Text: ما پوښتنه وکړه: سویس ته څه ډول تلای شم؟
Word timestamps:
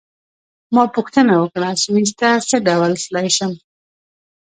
ما 0.73 0.83
پوښتنه 0.95 1.33
وکړه: 1.37 1.69
سویس 1.83 2.11
ته 2.19 2.29
څه 2.49 2.57
ډول 2.67 2.91
تلای 3.03 3.27
شم؟ 3.37 3.51